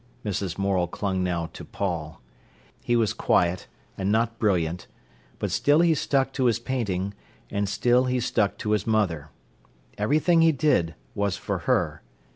[0.25, 0.57] Mrs.
[0.57, 2.23] Morel clung now to Paul.
[2.83, 3.67] He was quiet
[3.99, 4.87] and not brilliant.
[5.37, 7.13] But still he stuck to his painting,
[7.51, 9.29] and still he stuck to his mother.
[9.99, 12.01] Everything he did was for her.